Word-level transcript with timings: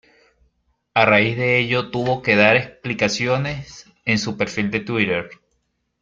A 0.95 1.05
raíz 1.05 1.37
de 1.37 1.59
ello 1.59 1.91
tuvo 1.91 2.23
que 2.23 2.35
dar 2.35 2.55
explicaciones 2.55 3.85
en 4.03 4.17
su 4.17 4.35
perfil 4.35 4.71
de 4.71 4.79
Twitter. 4.79 5.29